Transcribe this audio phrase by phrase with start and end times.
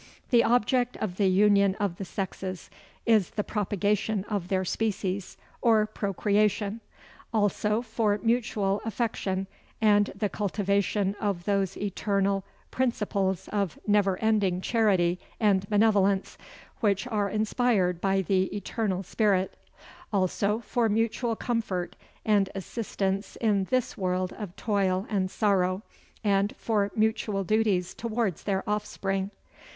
[0.31, 2.71] The object of the union of the sexes
[3.05, 6.81] is the propagation of their species, or procreation;
[7.31, 9.45] also for mutual affection,
[9.79, 16.35] and the cultivation of those eternal principles of never ending charity and benevolence,
[16.79, 19.55] which are inspired by the Eternal Spirit;
[20.11, 21.95] also for mutual comfort
[22.25, 25.83] and assistance in this world of toil and sorrow,
[26.23, 29.29] and for mutual duties towards their offspring.